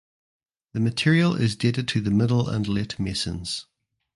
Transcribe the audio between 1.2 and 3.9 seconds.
is dated to the Middle and Late Masons.